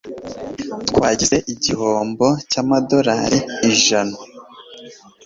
[0.89, 3.39] Twagize igihombo cyamadorari
[3.71, 4.15] ijana,.